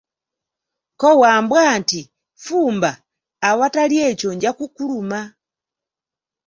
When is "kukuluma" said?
4.57-5.21